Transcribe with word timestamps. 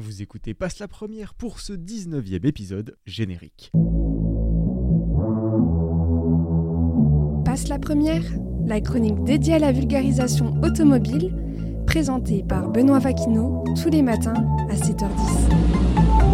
Vous 0.00 0.22
écoutez 0.22 0.54
Passe 0.54 0.78
la 0.78 0.86
première 0.86 1.34
pour 1.34 1.58
ce 1.58 1.72
19e 1.72 2.46
épisode 2.46 2.96
générique. 3.04 3.72
Passe 7.44 7.66
la 7.66 7.80
première, 7.80 8.22
la 8.64 8.80
chronique 8.80 9.24
dédiée 9.24 9.54
à 9.54 9.58
la 9.58 9.72
vulgarisation 9.72 10.54
automobile, 10.62 11.34
présentée 11.84 12.44
par 12.48 12.68
Benoît 12.68 13.00
Vaquineau 13.00 13.64
tous 13.82 13.90
les 13.90 14.02
matins 14.02 14.46
à 14.70 14.76
7h10. 14.76 16.27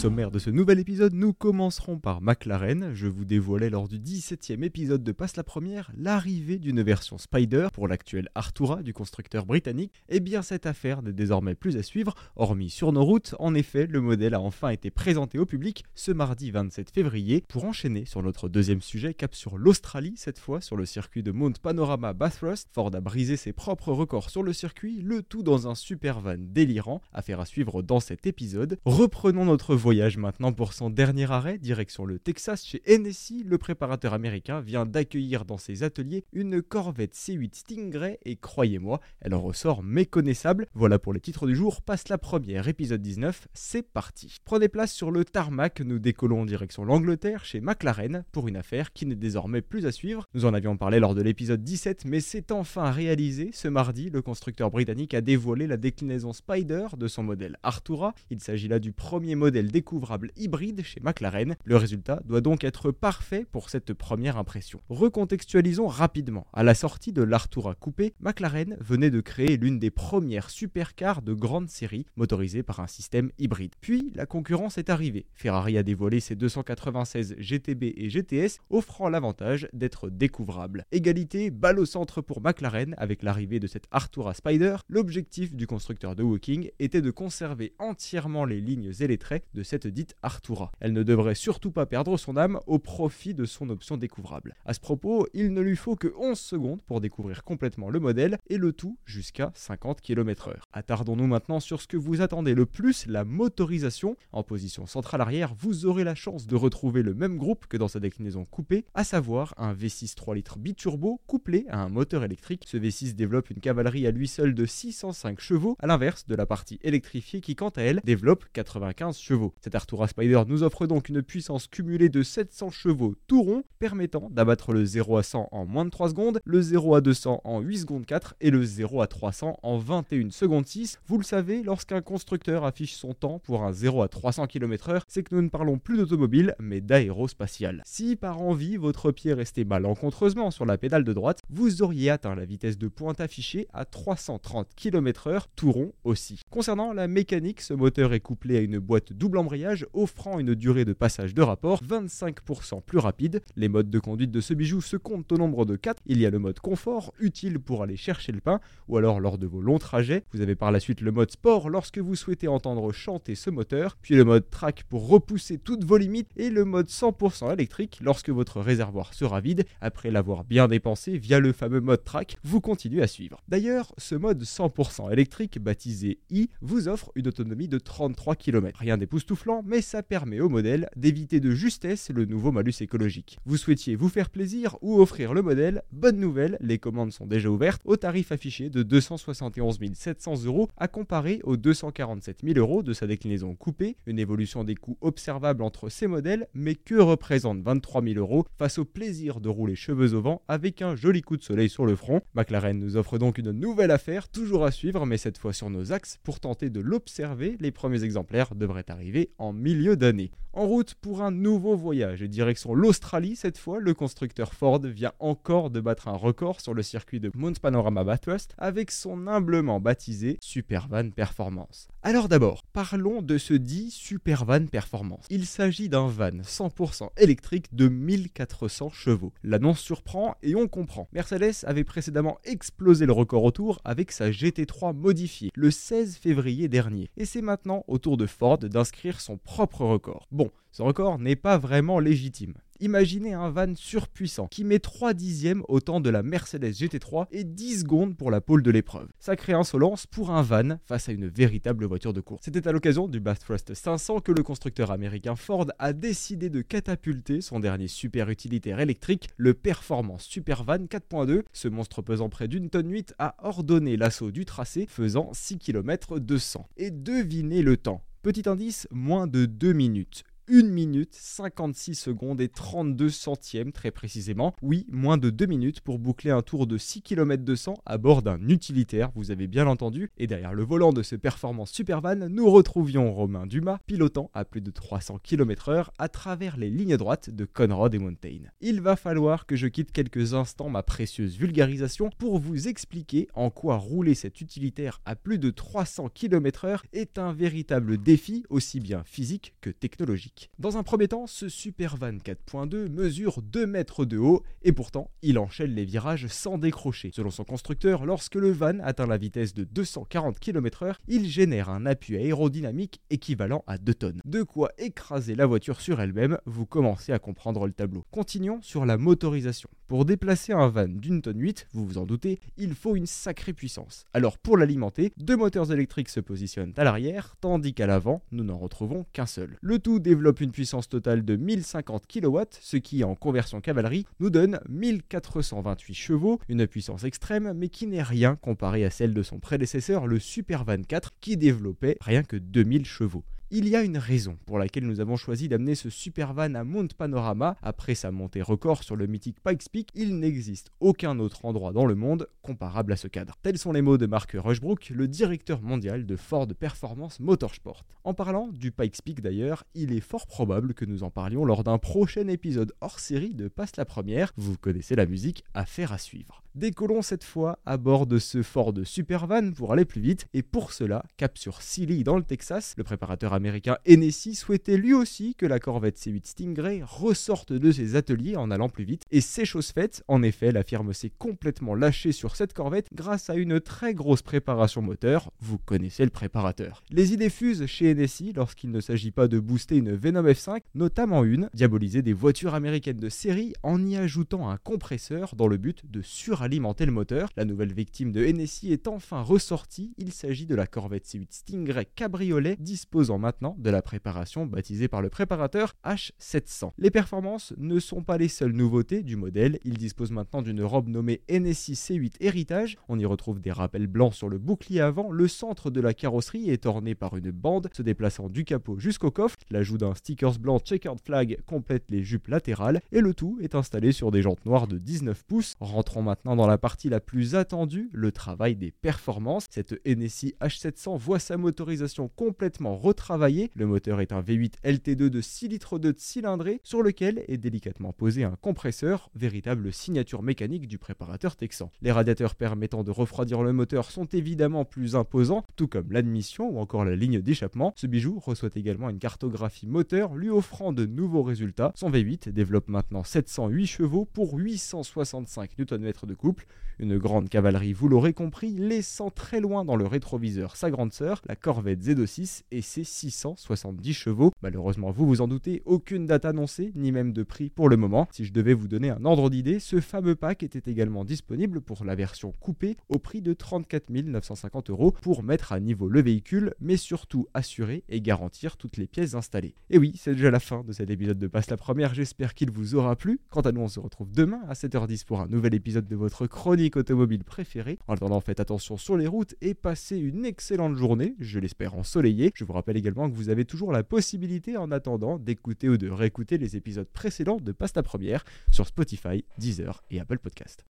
Sommaire 0.00 0.30
de 0.30 0.38
ce 0.38 0.48
nouvel 0.48 0.78
épisode, 0.78 1.12
nous 1.12 1.34
commencerons 1.34 1.98
par 1.98 2.22
McLaren. 2.22 2.94
Je 2.94 3.06
vous 3.06 3.26
dévoilais 3.26 3.68
lors 3.68 3.86
du 3.86 3.98
17e 3.98 4.64
épisode 4.64 5.04
de 5.04 5.12
Passe 5.12 5.36
la 5.36 5.44
Première 5.44 5.92
l'arrivée 5.94 6.58
d'une 6.58 6.80
version 6.80 7.18
Spider 7.18 7.68
pour 7.70 7.86
l'actuel 7.86 8.30
Artura 8.34 8.82
du 8.82 8.94
constructeur 8.94 9.44
britannique. 9.44 9.92
Et 10.08 10.16
eh 10.16 10.20
bien 10.20 10.40
cette 10.40 10.64
affaire 10.64 11.02
n'est 11.02 11.12
désormais 11.12 11.54
plus 11.54 11.76
à 11.76 11.82
suivre, 11.82 12.14
hormis 12.34 12.70
sur 12.70 12.92
nos 12.92 13.04
routes. 13.04 13.34
En 13.38 13.54
effet, 13.54 13.86
le 13.86 14.00
modèle 14.00 14.32
a 14.32 14.40
enfin 14.40 14.70
été 14.70 14.90
présenté 14.90 15.38
au 15.38 15.44
public 15.44 15.84
ce 15.94 16.12
mardi 16.12 16.50
27 16.50 16.90
février. 16.90 17.44
Pour 17.46 17.66
enchaîner 17.66 18.06
sur 18.06 18.22
notre 18.22 18.48
deuxième 18.48 18.80
sujet, 18.80 19.12
cap 19.12 19.34
sur 19.34 19.58
l'Australie, 19.58 20.14
cette 20.16 20.38
fois 20.38 20.62
sur 20.62 20.76
le 20.76 20.86
circuit 20.86 21.22
de 21.22 21.30
Mount 21.30 21.60
Panorama 21.60 22.14
Bathurst. 22.14 22.70
Ford 22.72 22.90
a 22.94 23.02
brisé 23.02 23.36
ses 23.36 23.52
propres 23.52 23.92
records 23.92 24.30
sur 24.30 24.42
le 24.42 24.54
circuit, 24.54 25.02
le 25.02 25.22
tout 25.22 25.42
dans 25.42 25.68
un 25.68 25.74
super 25.74 26.20
van 26.20 26.36
délirant. 26.38 27.02
Affaire 27.12 27.40
à 27.40 27.44
suivre 27.44 27.82
dans 27.82 28.00
cet 28.00 28.26
épisode. 28.26 28.78
Reprenons 28.86 29.44
notre 29.44 29.74
voyage 29.90 30.18
maintenant 30.18 30.52
pour 30.52 30.72
son 30.72 30.88
dernier 30.88 31.28
arrêt, 31.32 31.58
direction 31.58 32.04
le 32.04 32.20
Texas 32.20 32.64
chez 32.64 32.80
NSI. 32.86 33.42
Le 33.44 33.58
préparateur 33.58 34.14
américain 34.14 34.60
vient 34.60 34.86
d'accueillir 34.86 35.44
dans 35.44 35.58
ses 35.58 35.82
ateliers 35.82 36.24
une 36.32 36.62
Corvette 36.62 37.16
C8 37.16 37.56
Stingray 37.56 38.20
et 38.24 38.36
croyez-moi, 38.36 39.00
elle 39.20 39.34
en 39.34 39.40
ressort 39.40 39.82
méconnaissable. 39.82 40.68
Voilà 40.74 41.00
pour 41.00 41.12
les 41.12 41.18
titres 41.18 41.48
du 41.48 41.56
jour, 41.56 41.82
passe 41.82 42.08
la 42.08 42.18
première, 42.18 42.68
épisode 42.68 43.02
19, 43.02 43.48
c'est 43.52 43.82
parti. 43.82 44.36
Prenez 44.44 44.68
place 44.68 44.92
sur 44.92 45.10
le 45.10 45.24
tarmac, 45.24 45.80
nous 45.80 45.98
décollons 45.98 46.42
en 46.42 46.46
direction 46.46 46.84
l'Angleterre 46.84 47.44
chez 47.44 47.60
McLaren 47.60 48.22
pour 48.30 48.46
une 48.46 48.56
affaire 48.56 48.92
qui 48.92 49.06
n'est 49.06 49.16
désormais 49.16 49.60
plus 49.60 49.86
à 49.86 49.90
suivre. 49.90 50.28
Nous 50.34 50.44
en 50.44 50.54
avions 50.54 50.76
parlé 50.76 51.00
lors 51.00 51.16
de 51.16 51.22
l'épisode 51.22 51.64
17, 51.64 52.04
mais 52.04 52.20
c'est 52.20 52.52
enfin 52.52 52.92
réalisé. 52.92 53.50
Ce 53.52 53.66
mardi, 53.66 54.08
le 54.08 54.22
constructeur 54.22 54.70
britannique 54.70 55.14
a 55.14 55.20
dévoilé 55.20 55.66
la 55.66 55.76
déclinaison 55.76 56.32
Spider 56.32 56.86
de 56.96 57.08
son 57.08 57.24
modèle 57.24 57.56
Artura. 57.64 58.14
Il 58.30 58.38
s'agit 58.38 58.68
là 58.68 58.78
du 58.78 58.92
premier 58.92 59.34
modèle 59.34 59.72
découvrable 59.80 60.30
hybride 60.36 60.82
chez 60.82 61.00
McLaren. 61.00 61.56
Le 61.64 61.76
résultat 61.76 62.20
doit 62.26 62.42
donc 62.42 62.64
être 62.64 62.90
parfait 62.90 63.46
pour 63.50 63.70
cette 63.70 63.94
première 63.94 64.36
impression. 64.36 64.82
Recontextualisons 64.90 65.86
rapidement. 65.86 66.46
À 66.52 66.62
la 66.62 66.74
sortie 66.74 67.14
de 67.14 67.22
l'Artura 67.22 67.74
coupé, 67.74 68.12
McLaren 68.20 68.76
venait 68.78 69.08
de 69.10 69.22
créer 69.22 69.56
l'une 69.56 69.78
des 69.78 69.90
premières 69.90 70.50
supercars 70.50 71.22
de 71.22 71.32
grande 71.32 71.70
série 71.70 72.04
motorisée 72.16 72.62
par 72.62 72.80
un 72.80 72.86
système 72.86 73.30
hybride. 73.38 73.72
Puis 73.80 74.12
la 74.14 74.26
concurrence 74.26 74.76
est 74.76 74.90
arrivée. 74.90 75.24
Ferrari 75.32 75.78
a 75.78 75.82
dévoilé 75.82 76.20
ses 76.20 76.36
296 76.36 77.36
GTB 77.38 77.84
et 77.96 78.10
GTS, 78.10 78.58
offrant 78.68 79.08
l'avantage 79.08 79.66
d'être 79.72 80.10
découvrables. 80.10 80.84
Égalité, 80.92 81.50
balle 81.50 81.78
au 81.78 81.86
centre 81.86 82.20
pour 82.20 82.42
McLaren 82.42 82.94
avec 82.98 83.22
l'arrivée 83.22 83.60
de 83.60 83.66
cette 83.66 83.86
Artura 83.92 84.34
Spider. 84.34 84.76
L'objectif 84.90 85.54
du 85.54 85.66
constructeur 85.66 86.14
de 86.16 86.22
Woking 86.22 86.68
était 86.78 87.00
de 87.00 87.10
conserver 87.10 87.72
entièrement 87.78 88.44
les 88.44 88.60
lignes 88.60 88.92
et 89.00 89.06
les 89.06 89.16
traits 89.16 89.46
de 89.54 89.62
cette 89.70 89.86
dite 89.86 90.16
Artura. 90.22 90.72
Elle 90.80 90.92
ne 90.92 91.04
devrait 91.04 91.36
surtout 91.36 91.70
pas 91.70 91.86
perdre 91.86 92.16
son 92.16 92.36
âme 92.36 92.58
au 92.66 92.80
profit 92.80 93.34
de 93.34 93.44
son 93.44 93.70
option 93.70 93.96
découvrable. 93.96 94.56
À 94.66 94.74
ce 94.74 94.80
propos, 94.80 95.28
il 95.32 95.52
ne 95.52 95.60
lui 95.60 95.76
faut 95.76 95.94
que 95.94 96.12
11 96.18 96.36
secondes 96.36 96.82
pour 96.82 97.00
découvrir 97.00 97.44
complètement 97.44 97.88
le 97.88 98.00
modèle 98.00 98.38
et 98.48 98.58
le 98.58 98.72
tout 98.72 98.98
jusqu'à 99.04 99.52
50 99.54 100.00
km/h. 100.00 100.54
Attardons-nous 100.72 101.28
maintenant 101.28 101.60
sur 101.60 101.80
ce 101.80 101.86
que 101.86 101.96
vous 101.96 102.20
attendez 102.20 102.54
le 102.54 102.66
plus, 102.66 103.06
la 103.06 103.24
motorisation. 103.24 104.16
En 104.32 104.42
position 104.42 104.86
centrale 104.86 105.20
arrière, 105.20 105.54
vous 105.54 105.86
aurez 105.86 106.02
la 106.02 106.16
chance 106.16 106.48
de 106.48 106.56
retrouver 106.56 107.02
le 107.02 107.14
même 107.14 107.38
groupe 107.38 107.68
que 107.68 107.76
dans 107.76 107.86
sa 107.86 108.00
déclinaison 108.00 108.44
coupée, 108.44 108.84
à 108.94 109.04
savoir 109.04 109.54
un 109.56 109.72
V6 109.72 110.16
3 110.16 110.34
litres 110.34 110.58
biturbo 110.58 111.20
couplé 111.28 111.66
à 111.68 111.80
un 111.80 111.88
moteur 111.88 112.24
électrique. 112.24 112.64
Ce 112.66 112.76
V6 112.76 113.14
développe 113.14 113.50
une 113.50 113.60
cavalerie 113.60 114.08
à 114.08 114.10
lui 114.10 114.26
seul 114.26 114.52
de 114.52 114.66
605 114.66 115.38
chevaux, 115.38 115.76
à 115.78 115.86
l'inverse 115.86 116.26
de 116.26 116.34
la 116.34 116.46
partie 116.46 116.80
électrifiée 116.82 117.40
qui 117.40 117.54
quant 117.54 117.68
à 117.68 117.82
elle 117.82 118.00
développe 118.02 118.46
95 118.52 119.16
chevaux. 119.16 119.54
Cet 119.62 119.74
Artura 119.74 120.08
Spider 120.08 120.40
nous 120.46 120.62
offre 120.62 120.86
donc 120.86 121.10
une 121.10 121.22
puissance 121.22 121.66
cumulée 121.66 122.08
de 122.08 122.22
700 122.22 122.70
chevaux 122.70 123.14
tout 123.26 123.42
rond, 123.42 123.62
permettant 123.78 124.28
d'abattre 124.30 124.72
le 124.72 124.86
0 124.86 125.18
à 125.18 125.22
100 125.22 125.50
en 125.52 125.66
moins 125.66 125.84
de 125.84 125.90
3 125.90 126.08
secondes, 126.08 126.40
le 126.46 126.62
0 126.62 126.94
à 126.94 127.02
200 127.02 127.42
en 127.44 127.60
8 127.60 127.78
secondes 127.80 128.06
4 128.06 128.36
et 128.40 128.50
le 128.50 128.64
0 128.64 129.02
à 129.02 129.06
300 129.06 129.58
en 129.62 129.76
21 129.76 130.30
secondes 130.30 130.66
6. 130.66 131.00
Vous 131.06 131.18
le 131.18 131.24
savez, 131.24 131.62
lorsqu'un 131.62 132.00
constructeur 132.00 132.64
affiche 132.64 132.94
son 132.94 133.12
temps 133.12 133.38
pour 133.38 133.62
un 133.62 133.72
0 133.72 134.00
à 134.02 134.08
300 134.08 134.46
km/h, 134.46 135.02
c'est 135.08 135.22
que 135.22 135.34
nous 135.34 135.42
ne 135.42 135.50
parlons 135.50 135.78
plus 135.78 135.98
d'automobile 135.98 136.54
mais 136.58 136.80
d'aérospatial. 136.80 137.82
Si 137.84 138.16
par 138.16 138.40
envie 138.40 138.78
votre 138.78 139.12
pied 139.12 139.34
restait 139.34 139.64
malencontreusement 139.64 140.50
sur 140.50 140.64
la 140.64 140.78
pédale 140.78 141.04
de 141.04 141.12
droite, 141.12 141.40
vous 141.50 141.82
auriez 141.82 142.08
atteint 142.08 142.34
la 142.34 142.46
vitesse 142.46 142.78
de 142.78 142.88
pointe 142.88 143.20
affichée 143.20 143.68
à 143.74 143.84
330 143.84 144.68
km/h 144.74 145.42
tout 145.54 145.70
rond 145.70 145.92
aussi. 146.04 146.40
Concernant 146.48 146.94
la 146.94 147.08
mécanique, 147.08 147.60
ce 147.60 147.74
moteur 147.74 148.14
est 148.14 148.20
couplé 148.20 148.56
à 148.56 148.60
une 148.60 148.78
boîte 148.78 149.12
double 149.12 149.36
embrayage 149.36 149.49
offrant 149.92 150.38
une 150.38 150.54
durée 150.54 150.84
de 150.84 150.92
passage 150.92 151.34
de 151.34 151.42
rapport 151.42 151.82
25% 151.82 152.82
plus 152.82 152.98
rapide. 152.98 153.42
Les 153.56 153.68
modes 153.68 153.90
de 153.90 153.98
conduite 153.98 154.30
de 154.30 154.40
ce 154.40 154.54
bijou 154.54 154.80
se 154.80 154.96
comptent 154.96 155.32
au 155.32 155.36
nombre 155.36 155.64
de 155.64 155.76
4. 155.76 156.02
Il 156.06 156.20
y 156.20 156.26
a 156.26 156.30
le 156.30 156.38
mode 156.38 156.60
confort, 156.60 157.12
utile 157.18 157.58
pour 157.58 157.82
aller 157.82 157.96
chercher 157.96 158.32
le 158.32 158.40
pain, 158.40 158.60
ou 158.88 158.96
alors 158.96 159.20
lors 159.20 159.38
de 159.38 159.46
vos 159.46 159.60
longs 159.60 159.78
trajets. 159.78 160.24
Vous 160.32 160.40
avez 160.40 160.54
par 160.54 160.70
la 160.70 160.80
suite 160.80 161.00
le 161.00 161.10
mode 161.10 161.30
sport 161.30 161.68
lorsque 161.68 161.98
vous 161.98 162.14
souhaitez 162.14 162.48
entendre 162.48 162.92
chanter 162.92 163.34
ce 163.34 163.50
moteur, 163.50 163.96
puis 164.00 164.14
le 164.14 164.24
mode 164.24 164.48
track 164.50 164.84
pour 164.88 165.08
repousser 165.08 165.58
toutes 165.58 165.84
vos 165.84 165.96
limites, 165.96 166.30
et 166.36 166.50
le 166.50 166.64
mode 166.64 166.88
100% 166.88 167.52
électrique 167.52 167.98
lorsque 168.02 168.30
votre 168.30 168.60
réservoir 168.60 169.14
sera 169.14 169.40
vide. 169.40 169.64
Après 169.80 170.10
l'avoir 170.10 170.44
bien 170.44 170.68
dépensé 170.68 171.18
via 171.18 171.40
le 171.40 171.52
fameux 171.52 171.80
mode 171.80 172.04
track, 172.04 172.36
vous 172.44 172.60
continuez 172.60 173.02
à 173.02 173.06
suivre. 173.08 173.42
D'ailleurs, 173.48 173.92
ce 173.98 174.14
mode 174.14 174.42
100% 174.42 175.12
électrique, 175.12 175.58
baptisé 175.58 176.20
i, 176.30 176.50
vous 176.60 176.88
offre 176.88 177.10
une 177.16 177.28
autonomie 177.28 177.68
de 177.68 177.78
33 177.78 178.36
km. 178.36 178.78
Rien 178.78 178.96
d'époustouflant 178.96 179.39
mais 179.64 179.80
ça 179.80 180.02
permet 180.02 180.40
au 180.40 180.48
modèle 180.48 180.88
d'éviter 180.96 181.40
de 181.40 181.50
justesse 181.50 182.10
le 182.10 182.24
nouveau 182.24 182.52
malus 182.52 182.74
écologique. 182.80 183.38
Vous 183.46 183.56
souhaitiez 183.56 183.96
vous 183.96 184.08
faire 184.08 184.28
plaisir 184.28 184.76
ou 184.82 185.00
offrir 185.00 185.32
le 185.32 185.42
modèle? 185.42 185.82
Bonne 185.92 186.18
nouvelle, 186.18 186.58
les 186.60 186.78
commandes 186.78 187.12
sont 187.12 187.26
déjà 187.26 187.48
ouvertes 187.48 187.80
au 187.84 187.96
tarif 187.96 188.32
affiché 188.32 188.70
de 188.70 188.82
271 188.82 189.78
700 189.94 190.44
euros 190.44 190.68
à 190.76 190.88
comparer 190.88 191.40
aux 191.44 191.56
247 191.56 192.40
000 192.44 192.58
euros 192.58 192.82
de 192.82 192.92
sa 192.92 193.06
déclinaison 193.06 193.54
coupée, 193.54 193.96
une 194.06 194.18
évolution 194.18 194.64
des 194.64 194.74
coûts 194.74 194.98
observable 195.00 195.62
entre 195.62 195.88
ces 195.88 196.06
modèles, 196.06 196.46
mais 196.54 196.74
que 196.74 196.96
représente 196.96 197.62
23 197.62 198.02
000 198.02 198.18
euros 198.18 198.46
face 198.58 198.78
au 198.78 198.84
plaisir 198.84 199.40
de 199.40 199.48
rouler 199.48 199.74
cheveux 199.74 200.14
au 200.14 200.20
vent 200.20 200.42
avec 200.48 200.82
un 200.82 200.96
joli 200.96 201.22
coup 201.22 201.36
de 201.36 201.42
soleil 201.42 201.68
sur 201.68 201.86
le 201.86 201.96
front. 201.96 202.20
McLaren 202.34 202.78
nous 202.78 202.96
offre 202.96 203.18
donc 203.18 203.38
une 203.38 203.52
nouvelle 203.52 203.90
affaire, 203.90 204.28
toujours 204.28 204.64
à 204.64 204.70
suivre, 204.70 205.06
mais 205.06 205.16
cette 205.16 205.38
fois 205.38 205.52
sur 205.52 205.70
nos 205.70 205.92
axes. 205.92 206.18
Pour 206.22 206.40
tenter 206.40 206.68
de 206.70 206.80
l'observer, 206.80 207.56
les 207.60 207.70
premiers 207.70 208.04
exemplaires 208.04 208.54
devraient 208.54 208.90
arriver 208.90 209.29
en 209.38 209.52
milieu 209.52 209.96
d'année. 209.96 210.30
En 210.52 210.66
route 210.66 210.94
pour 210.94 211.22
un 211.22 211.30
nouveau 211.30 211.76
voyage, 211.76 212.22
direction 212.22 212.74
l'Australie 212.74 213.36
cette 213.36 213.56
fois, 213.56 213.78
le 213.78 213.94
constructeur 213.94 214.52
Ford 214.52 214.80
vient 214.80 215.12
encore 215.20 215.70
de 215.70 215.78
battre 215.80 216.08
un 216.08 216.16
record 216.16 216.60
sur 216.60 216.74
le 216.74 216.82
circuit 216.82 217.20
de 217.20 217.30
Mount 217.36 217.54
Panorama 217.62 218.02
Bathurst 218.02 218.56
avec 218.58 218.90
son 218.90 219.28
humblement 219.28 219.78
baptisé 219.78 220.38
Supervan 220.40 221.12
Performance. 221.12 221.86
Alors 222.02 222.28
d'abord, 222.28 222.64
parlons 222.72 223.22
de 223.22 223.38
ce 223.38 223.54
dit 223.54 223.92
Supervan 223.92 224.68
Performance. 224.68 225.26
Il 225.30 225.46
s'agit 225.46 225.88
d'un 225.88 226.08
van 226.08 226.40
100% 226.42 227.10
électrique 227.16 227.72
de 227.72 227.86
1400 227.86 228.90
chevaux. 228.90 229.32
L'annonce 229.44 229.78
surprend 229.78 230.34
et 230.42 230.56
on 230.56 230.66
comprend. 230.66 231.08
Mercedes 231.12 231.64
avait 231.64 231.84
précédemment 231.84 232.38
explosé 232.42 233.06
le 233.06 233.12
record 233.12 233.44
autour 233.44 233.80
avec 233.84 234.10
sa 234.10 234.30
GT3 234.30 234.96
modifiée 234.96 235.50
le 235.54 235.70
16 235.70 236.16
février 236.16 236.66
dernier. 236.66 237.08
Et 237.16 237.24
c'est 237.24 237.42
maintenant 237.42 237.84
au 237.86 237.98
tour 237.98 238.16
de 238.16 238.26
Ford 238.26 238.58
d'inscrire 238.58 239.19
son 239.20 239.36
propre 239.36 239.84
record. 239.84 240.26
Bon, 240.30 240.50
ce 240.72 240.82
record 240.82 241.18
n'est 241.18 241.36
pas 241.36 241.58
vraiment 241.58 241.98
légitime. 241.98 242.54
Imaginez 242.82 243.34
un 243.34 243.50
van 243.50 243.74
surpuissant 243.74 244.46
qui 244.46 244.64
met 244.64 244.78
3 244.78 245.12
dixièmes 245.12 245.62
au 245.68 245.80
temps 245.80 246.00
de 246.00 246.08
la 246.08 246.22
Mercedes 246.22 246.70
GT3 246.70 247.26
et 247.30 247.44
10 247.44 247.80
secondes 247.80 248.16
pour 248.16 248.30
la 248.30 248.40
pole 248.40 248.62
de 248.62 248.70
l'épreuve. 248.70 249.08
Sacrée 249.18 249.52
insolence 249.52 250.06
pour 250.06 250.30
un 250.30 250.40
van 250.40 250.78
face 250.86 251.10
à 251.10 251.12
une 251.12 251.26
véritable 251.26 251.84
voiture 251.84 252.14
de 252.14 252.22
course. 252.22 252.40
C'était 252.42 252.66
à 252.66 252.72
l'occasion 252.72 253.06
du 253.06 253.20
Bathurst 253.20 253.74
500 253.74 254.20
que 254.20 254.32
le 254.32 254.42
constructeur 254.42 254.90
américain 254.92 255.36
Ford 255.36 255.66
a 255.78 255.92
décidé 255.92 256.48
de 256.48 256.62
catapulter 256.62 257.42
son 257.42 257.60
dernier 257.60 257.86
super 257.86 258.30
utilitaire 258.30 258.80
électrique, 258.80 259.28
le 259.36 259.52
Performance 259.52 260.24
Supervan 260.24 260.86
4.2. 260.86 261.42
Ce 261.52 261.68
monstre 261.68 262.00
pesant 262.00 262.30
près 262.30 262.48
d'une 262.48 262.70
tonne 262.70 262.90
8 262.90 263.14
a 263.18 263.34
ordonné 263.42 263.98
l'assaut 263.98 264.30
du 264.30 264.46
tracé 264.46 264.86
faisant 264.88 265.28
6 265.34 265.58
km 265.58 266.18
200. 266.18 266.66
Et 266.78 266.90
devinez 266.90 267.60
le 267.60 267.76
temps. 267.76 268.00
Petit 268.22 268.46
indice, 268.50 268.86
moins 268.90 269.26
de 269.26 269.46
2 269.46 269.72
minutes 269.72 270.24
1 270.52 270.64
minute 270.64 271.14
56 271.14 271.94
secondes 271.94 272.40
et 272.40 272.48
32 272.48 273.08
centièmes 273.08 273.70
très 273.70 273.92
précisément. 273.92 274.52
Oui, 274.62 274.84
moins 274.90 275.16
de 275.16 275.30
2 275.30 275.46
minutes 275.46 275.80
pour 275.80 276.00
boucler 276.00 276.32
un 276.32 276.42
tour 276.42 276.66
de 276.66 276.76
6 276.76 277.02
km 277.02 277.44
200 277.44 277.74
à 277.86 277.98
bord 277.98 278.22
d'un 278.22 278.48
utilitaire, 278.48 279.12
vous 279.14 279.30
avez 279.30 279.46
bien 279.46 279.68
entendu. 279.68 280.10
Et 280.18 280.26
derrière 280.26 280.52
le 280.52 280.64
volant 280.64 280.92
de 280.92 281.04
ce 281.04 281.14
performance 281.14 281.70
Supervan, 281.70 282.26
nous 282.26 282.50
retrouvions 282.50 283.12
Romain 283.12 283.46
Dumas 283.46 283.78
pilotant 283.86 284.28
à 284.34 284.44
plus 284.44 284.60
de 284.60 284.72
300 284.72 285.20
km/h 285.22 285.90
à 285.98 286.08
travers 286.08 286.56
les 286.56 286.70
lignes 286.70 286.96
droites 286.96 287.30
de 287.30 287.44
Conrad 287.44 287.94
et 287.94 287.98
Mountain. 287.98 288.40
Il 288.60 288.80
va 288.80 288.96
falloir 288.96 289.46
que 289.46 289.54
je 289.54 289.68
quitte 289.68 289.92
quelques 289.92 290.34
instants 290.34 290.68
ma 290.68 290.82
précieuse 290.82 291.36
vulgarisation 291.36 292.10
pour 292.18 292.40
vous 292.40 292.66
expliquer 292.66 293.28
en 293.34 293.50
quoi 293.50 293.76
rouler 293.76 294.14
cet 294.14 294.40
utilitaire 294.40 295.00
à 295.04 295.14
plus 295.14 295.38
de 295.38 295.50
300 295.50 296.08
km/h 296.08 296.80
est 296.92 297.18
un 297.18 297.32
véritable 297.32 297.98
défi 297.98 298.44
aussi 298.48 298.80
bien 298.80 299.04
physique 299.04 299.54
que 299.60 299.70
technologique. 299.70 300.39
Dans 300.58 300.76
un 300.76 300.82
premier 300.82 301.08
temps, 301.08 301.26
ce 301.26 301.48
Supervan 301.48 302.18
4.2 302.18 302.88
mesure 302.88 303.42
2 303.42 303.66
mètres 303.66 304.04
de 304.04 304.18
haut 304.18 304.42
et 304.62 304.72
pourtant 304.72 305.10
il 305.22 305.38
enchaîne 305.38 305.72
les 305.72 305.84
virages 305.84 306.26
sans 306.28 306.58
décrocher. 306.58 307.10
Selon 307.14 307.30
son 307.30 307.44
constructeur, 307.44 308.06
lorsque 308.06 308.34
le 308.34 308.50
van 308.50 308.78
atteint 308.80 309.06
la 309.06 309.18
vitesse 309.18 309.54
de 309.54 309.64
240 309.64 310.38
km/h, 310.38 310.94
il 311.08 311.28
génère 311.28 311.68
un 311.68 311.86
appui 311.86 312.16
aérodynamique 312.16 313.00
équivalent 313.10 313.64
à 313.66 313.78
2 313.78 313.94
tonnes. 313.94 314.20
De 314.24 314.42
quoi 314.42 314.70
écraser 314.78 315.34
la 315.34 315.46
voiture 315.46 315.80
sur 315.80 316.00
elle-même, 316.00 316.38
vous 316.46 316.66
commencez 316.66 317.12
à 317.12 317.18
comprendre 317.18 317.66
le 317.66 317.72
tableau. 317.72 318.04
Continuons 318.10 318.60
sur 318.62 318.86
la 318.86 318.96
motorisation. 318.96 319.70
Pour 319.90 320.04
déplacer 320.04 320.52
un 320.52 320.68
van 320.68 320.86
d'une 320.86 321.20
tonne 321.20 321.40
8, 321.40 321.66
vous 321.72 321.84
vous 321.84 321.98
en 321.98 322.06
doutez, 322.06 322.38
il 322.56 322.74
faut 322.74 322.94
une 322.94 323.06
sacrée 323.06 323.52
puissance. 323.52 324.04
Alors 324.14 324.38
pour 324.38 324.56
l'alimenter, 324.56 325.12
deux 325.16 325.36
moteurs 325.36 325.72
électriques 325.72 326.10
se 326.10 326.20
positionnent 326.20 326.72
à 326.76 326.84
l'arrière, 326.84 327.34
tandis 327.40 327.74
qu'à 327.74 327.88
l'avant, 327.88 328.22
nous 328.30 328.44
n'en 328.44 328.56
retrouvons 328.56 329.04
qu'un 329.12 329.26
seul. 329.26 329.58
Le 329.60 329.80
tout 329.80 329.98
développe 329.98 330.40
une 330.40 330.52
puissance 330.52 330.88
totale 330.88 331.24
de 331.24 331.34
1050 331.34 332.06
kW, 332.06 332.38
ce 332.60 332.76
qui 332.76 333.02
en 333.02 333.16
conversion 333.16 333.60
cavalerie 333.60 334.06
nous 334.20 334.30
donne 334.30 334.60
1428 334.68 335.94
chevaux, 335.94 336.38
une 336.48 336.68
puissance 336.68 337.02
extrême 337.02 337.52
mais 337.56 337.68
qui 337.68 337.88
n'est 337.88 338.00
rien 338.00 338.36
comparé 338.36 338.84
à 338.84 338.90
celle 338.90 339.12
de 339.12 339.24
son 339.24 339.40
prédécesseur, 339.40 340.06
le 340.06 340.20
Super 340.20 340.62
24, 340.62 341.14
qui 341.20 341.36
développait 341.36 341.96
rien 342.00 342.22
que 342.22 342.36
2000 342.36 342.84
chevaux. 342.84 343.24
Il 343.52 343.68
y 343.68 343.74
a 343.74 343.82
une 343.82 343.98
raison 343.98 344.38
pour 344.46 344.60
laquelle 344.60 344.86
nous 344.86 345.00
avons 345.00 345.16
choisi 345.16 345.48
d'amener 345.48 345.74
ce 345.74 345.90
super 345.90 346.34
van 346.34 346.54
à 346.54 346.62
Mount 346.62 346.86
Panorama. 346.96 347.56
Après 347.62 347.96
sa 347.96 348.12
montée 348.12 348.42
record 348.42 348.84
sur 348.84 348.94
le 348.94 349.08
mythique 349.08 349.40
Pikes 349.42 349.68
Peak, 349.72 349.88
il 349.96 350.20
n'existe 350.20 350.70
aucun 350.78 351.18
autre 351.18 351.44
endroit 351.44 351.72
dans 351.72 351.84
le 351.84 351.96
monde 351.96 352.28
comparable 352.42 352.92
à 352.92 352.96
ce 352.96 353.08
cadre. 353.08 353.34
Tels 353.42 353.58
sont 353.58 353.72
les 353.72 353.82
mots 353.82 353.98
de 353.98 354.06
Mark 354.06 354.36
Rushbrook, 354.38 354.90
le 354.90 355.08
directeur 355.08 355.62
mondial 355.62 356.06
de 356.06 356.14
Ford 356.14 356.46
Performance 356.46 357.18
Motorsport. 357.18 357.84
En 358.04 358.14
parlant 358.14 358.46
du 358.52 358.70
Pikes 358.70 359.02
Peak 359.04 359.20
d'ailleurs, 359.20 359.64
il 359.74 359.92
est 359.92 359.98
fort 359.98 360.28
probable 360.28 360.72
que 360.72 360.84
nous 360.84 361.02
en 361.02 361.10
parlions 361.10 361.44
lors 361.44 361.64
d'un 361.64 361.78
prochain 361.78 362.28
épisode 362.28 362.72
hors 362.80 363.00
série 363.00 363.34
de 363.34 363.48
Passe 363.48 363.76
la 363.76 363.84
Première. 363.84 364.32
Vous 364.36 364.56
connaissez 364.58 364.94
la 364.94 365.06
musique, 365.06 365.42
affaire 365.54 365.92
à 365.92 365.98
suivre. 365.98 366.44
Décollons 366.56 367.02
cette 367.02 367.22
fois 367.22 367.60
à 367.64 367.76
bord 367.76 368.08
de 368.08 368.18
ce 368.18 368.42
Ford 368.42 368.74
Supervan 368.82 369.54
pour 369.54 369.72
aller 369.72 369.84
plus 369.84 370.00
vite. 370.00 370.26
Et 370.34 370.42
pour 370.42 370.72
cela, 370.72 371.04
cap 371.16 371.38
sur 371.38 371.62
Silly 371.62 372.02
dans 372.02 372.16
le 372.16 372.24
Texas, 372.24 372.74
le 372.76 372.82
préparateur 372.82 373.34
américain 373.34 373.76
Hennessy 373.84 374.34
souhaitait 374.34 374.76
lui 374.76 374.92
aussi 374.92 375.36
que 375.36 375.46
la 375.46 375.60
Corvette 375.60 375.96
C8 375.96 376.26
Stingray 376.26 376.82
ressorte 376.82 377.52
de 377.52 377.70
ses 377.70 377.94
ateliers 377.94 378.34
en 378.34 378.50
allant 378.50 378.68
plus 378.68 378.82
vite. 378.82 379.04
Et 379.12 379.20
c'est 379.20 379.44
chose 379.44 379.70
faite, 379.70 380.02
en 380.08 380.24
effet 380.24 380.50
la 380.50 380.64
firme 380.64 380.92
s'est 380.92 381.12
complètement 381.18 381.76
lâchée 381.76 382.10
sur 382.10 382.34
cette 382.34 382.52
Corvette 382.52 382.88
grâce 382.92 383.30
à 383.30 383.36
une 383.36 383.60
très 383.60 383.94
grosse 383.94 384.22
préparation 384.22 384.82
moteur, 384.82 385.30
vous 385.38 385.58
connaissez 385.58 386.02
le 386.02 386.10
préparateur. 386.10 386.82
Les 386.90 387.12
idées 387.12 387.30
fusent 387.30 387.66
chez 387.66 387.90
Hennessy 387.90 388.32
lorsqu'il 388.34 388.72
ne 388.72 388.80
s'agit 388.80 389.12
pas 389.12 389.28
de 389.28 389.38
booster 389.38 389.76
une 389.76 389.94
Venom 389.94 390.24
F5, 390.24 390.62
notamment 390.74 391.22
une, 391.22 391.48
diaboliser 391.54 392.02
des 392.02 392.12
voitures 392.12 392.54
américaines 392.54 392.96
de 392.96 393.08
série 393.08 393.52
en 393.62 393.86
y 393.86 393.96
ajoutant 393.96 394.50
un 394.50 394.56
compresseur 394.56 395.36
dans 395.36 395.46
le 395.46 395.56
but 395.56 395.88
de 395.88 396.02
sur 396.02 396.39
alimenter 396.42 396.86
le 396.86 396.92
moteur. 396.92 397.28
La 397.36 397.44
nouvelle 397.44 397.72
victime 397.72 398.12
de 398.12 398.24
Hennessy 398.24 398.72
est 398.72 398.88
enfin 398.88 399.22
ressortie. 399.22 399.94
Il 399.98 400.12
s'agit 400.12 400.46
de 400.46 400.54
la 400.54 400.66
Corvette 400.66 401.06
C8 401.06 401.28
Stingray 401.30 401.86
Cabriolet 401.94 402.56
disposant 402.58 403.18
maintenant 403.18 403.56
de 403.58 403.70
la 403.70 403.82
préparation 403.82 404.46
baptisée 404.46 404.88
par 404.88 405.02
le 405.02 405.10
préparateur 405.10 405.74
H700. 405.84 406.72
Les 406.78 406.90
performances 406.90 407.52
ne 407.56 407.78
sont 407.78 408.02
pas 408.02 408.18
les 408.18 408.28
seules 408.28 408.52
nouveautés 408.52 409.02
du 409.02 409.16
modèle. 409.16 409.58
Il 409.64 409.78
dispose 409.78 410.10
maintenant 410.10 410.42
d'une 410.42 410.62
robe 410.62 410.88
nommée 410.88 411.22
Hennessy 411.28 411.72
C8 411.72 412.14
Héritage. 412.20 412.76
On 412.88 412.98
y 412.98 413.04
retrouve 413.04 413.40
des 413.40 413.52
rappels 413.52 413.86
blancs 413.86 414.14
sur 414.14 414.28
le 414.28 414.38
bouclier 414.38 414.80
avant. 414.80 415.10
Le 415.10 415.28
centre 415.28 415.70
de 415.70 415.80
la 415.80 415.94
carrosserie 415.94 416.50
est 416.50 416.66
orné 416.66 416.94
par 416.94 417.16
une 417.16 417.30
bande 417.30 417.68
se 417.72 417.82
déplaçant 417.82 418.28
du 418.28 418.44
capot 418.44 418.78
jusqu'au 418.78 419.10
coffre. 419.10 419.36
L'ajout 419.50 419.78
d'un 419.78 419.94
stickers 419.94 420.38
blanc 420.38 420.58
checkered 420.58 421.00
flag 421.00 421.40
complète 421.46 421.84
les 421.90 422.02
jupes 422.02 422.28
latérales 422.28 422.80
et 422.92 423.00
le 423.00 423.14
tout 423.14 423.38
est 423.40 423.54
installé 423.54 423.92
sur 423.92 424.10
des 424.10 424.22
jantes 424.22 424.44
noires 424.44 424.66
de 424.66 424.78
19 424.78 425.24
pouces. 425.24 425.54
Rentrons 425.60 426.02
maintenant 426.02 426.29
dans 426.36 426.46
la 426.46 426.58
partie 426.58 426.88
la 426.88 427.00
plus 427.00 427.34
attendue, 427.34 427.90
le 427.92 428.12
travail 428.12 428.56
des 428.56 428.70
performances. 428.70 429.46
Cette 429.50 429.80
Hennessy 429.84 430.34
H700 430.40 430.98
voit 430.98 431.18
sa 431.18 431.36
motorisation 431.36 432.08
complètement 432.08 432.76
retravaillée. 432.76 433.50
Le 433.54 433.66
moteur 433.66 434.00
est 434.00 434.12
un 434.12 434.20
V8 434.20 434.54
LT2 434.64 434.94
de 434.94 435.20
6 435.20 435.48
litres 435.48 435.78
de 435.78 435.94
cylindrée 435.96 436.60
sur 436.62 436.82
lequel 436.82 437.24
est 437.28 437.36
délicatement 437.36 437.92
posé 437.92 438.24
un 438.24 438.36
compresseur, 438.40 439.10
véritable 439.14 439.72
signature 439.72 440.22
mécanique 440.22 440.68
du 440.68 440.78
préparateur 440.78 441.36
texan. 441.36 441.70
Les 441.82 441.92
radiateurs 441.92 442.34
permettant 442.34 442.84
de 442.84 442.90
refroidir 442.90 443.42
le 443.42 443.52
moteur 443.52 443.90
sont 443.90 444.06
évidemment 444.06 444.64
plus 444.64 444.96
imposants, 444.96 445.44
tout 445.56 445.68
comme 445.68 445.92
l'admission 445.92 446.48
ou 446.50 446.58
encore 446.58 446.84
la 446.84 446.96
ligne 446.96 447.20
d'échappement. 447.20 447.72
Ce 447.76 447.86
bijou 447.86 448.18
reçoit 448.18 448.50
également 448.54 448.90
une 448.90 448.98
cartographie 448.98 449.66
moteur 449.66 450.14
lui 450.14 450.30
offrant 450.30 450.72
de 450.72 450.86
nouveaux 450.86 451.22
résultats. 451.22 451.72
Son 451.74 451.90
V8 451.90 452.30
développe 452.30 452.68
maintenant 452.68 453.04
708 453.04 453.66
chevaux 453.66 454.04
pour 454.04 454.34
865 454.38 455.58
Nm 455.58 455.92
de 456.06 456.14
couple. 456.20 456.46
Une 456.78 456.96
grande 456.96 457.28
cavalerie, 457.28 457.74
vous 457.74 457.88
l'aurez 457.88 458.14
compris, 458.14 458.54
laissant 458.54 459.10
très 459.10 459.40
loin 459.40 459.66
dans 459.66 459.76
le 459.76 459.86
rétroviseur 459.86 460.56
sa 460.56 460.70
grande 460.70 460.94
sœur, 460.94 461.20
la 461.26 461.36
Corvette 461.36 461.82
Z26 461.84 462.44
et 462.50 462.62
ses 462.62 462.84
670 462.84 463.92
chevaux. 463.92 464.32
Malheureusement, 464.40 464.90
vous 464.90 465.06
vous 465.06 465.20
en 465.20 465.28
doutez, 465.28 465.60
aucune 465.66 466.06
date 466.06 466.24
annoncée, 466.24 466.72
ni 466.74 466.90
même 466.90 467.12
de 467.12 467.22
prix 467.22 467.50
pour 467.50 467.68
le 467.68 467.76
moment. 467.76 468.08
Si 468.12 468.24
je 468.24 468.32
devais 468.32 468.54
vous 468.54 468.66
donner 468.66 468.88
un 468.88 469.04
ordre 469.04 469.28
d'idée, 469.28 469.58
ce 469.58 469.78
fameux 469.80 470.14
pack 470.14 470.42
était 470.42 470.70
également 470.70 471.04
disponible 471.04 471.60
pour 471.60 471.84
la 471.84 471.94
version 471.94 472.32
coupée 472.40 472.78
au 472.88 472.98
prix 472.98 473.20
de 473.20 473.34
34 473.34 473.90
950 473.90 474.70
euros 474.70 474.94
pour 475.02 475.22
mettre 475.22 475.52
à 475.52 475.60
niveau 475.60 475.86
le 475.86 476.00
véhicule, 476.00 476.54
mais 476.60 476.78
surtout 476.78 477.26
assurer 477.34 477.84
et 477.90 478.00
garantir 478.00 478.56
toutes 478.56 478.78
les 478.78 478.86
pièces 478.86 479.14
installées. 479.14 479.54
Et 479.68 479.76
oui, 479.76 479.92
c'est 479.96 480.14
déjà 480.14 480.30
la 480.30 480.40
fin 480.40 480.64
de 480.64 480.72
cet 480.72 480.88
épisode 480.88 481.18
de 481.18 481.26
Passe 481.26 481.50
la 481.50 481.58
Première, 481.58 481.92
j'espère 481.92 482.32
qu'il 482.32 482.50
vous 482.50 482.74
aura 482.74 482.96
plu. 482.96 483.20
Quant 483.28 483.42
à 483.42 483.52
nous, 483.52 483.60
on 483.60 483.68
se 483.68 483.80
retrouve 483.80 484.10
demain 484.12 484.40
à 484.48 484.54
7h10 484.54 485.04
pour 485.04 485.20
un 485.20 485.28
nouvel 485.28 485.52
épisode 485.54 485.86
de 485.86 485.96
chronique 486.26 486.76
automobile 486.76 487.24
préférée. 487.24 487.78
En 487.86 487.94
attendant, 487.94 488.20
faites 488.20 488.40
attention 488.40 488.76
sur 488.76 488.96
les 488.96 489.06
routes 489.06 489.34
et 489.40 489.54
passez 489.54 489.98
une 489.98 490.24
excellente 490.24 490.76
journée, 490.76 491.14
je 491.18 491.38
l'espère 491.38 491.74
ensoleillée. 491.74 492.32
Je 492.34 492.44
vous 492.44 492.52
rappelle 492.52 492.76
également 492.76 493.10
que 493.10 493.14
vous 493.14 493.28
avez 493.28 493.44
toujours 493.44 493.72
la 493.72 493.82
possibilité 493.82 494.56
en 494.56 494.70
attendant 494.70 495.18
d'écouter 495.18 495.68
ou 495.68 495.76
de 495.76 495.88
réécouter 495.88 496.38
les 496.38 496.56
épisodes 496.56 496.88
précédents 496.88 497.38
de 497.40 497.52
Pasta 497.52 497.82
Première 497.82 498.24
sur 498.50 498.66
Spotify, 498.66 499.24
Deezer 499.38 499.82
et 499.90 500.00
Apple 500.00 500.18
Podcast. 500.18 500.64